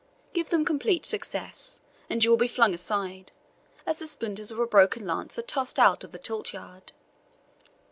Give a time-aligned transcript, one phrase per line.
[0.33, 3.31] Give them complete success, and you will be flung aside,
[3.85, 6.93] as the splinters of a broken lance are tossed out of the tilt yard."